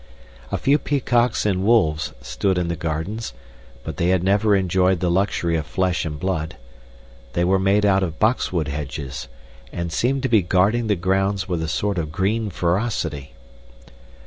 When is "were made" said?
7.43-7.85